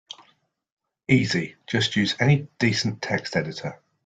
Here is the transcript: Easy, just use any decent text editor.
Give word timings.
Easy, 1.07 1.57
just 1.69 1.95
use 1.95 2.15
any 2.19 2.47
decent 2.57 3.03
text 3.03 3.35
editor. 3.35 3.79